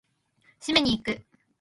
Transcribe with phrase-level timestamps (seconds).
[0.59, 1.23] 締めに行く！